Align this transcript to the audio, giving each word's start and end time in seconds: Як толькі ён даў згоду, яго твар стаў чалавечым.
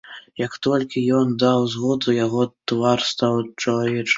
Як 0.43 0.55
толькі 0.67 1.03
ён 1.17 1.35
даў 1.45 1.67
згоду, 1.73 2.15
яго 2.25 2.41
твар 2.73 3.07
стаў 3.13 3.33
чалавечым. 3.63 4.09